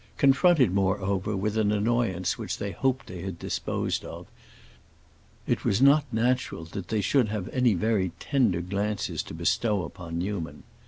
[0.17, 4.25] Confronted, moreover, with an annoyance which they hoped they had disposed of,
[5.45, 10.17] it was not natural that they should have any very tender glances to bestow upon
[10.17, 10.63] Newman.